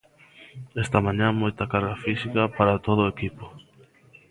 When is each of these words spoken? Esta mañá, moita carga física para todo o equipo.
Esta 0.83 0.99
mañá, 1.05 1.27
moita 1.31 1.63
carga 1.73 1.95
física 2.05 2.41
para 2.57 2.81
todo 2.85 2.99
o 3.03 3.11
equipo. 3.13 3.45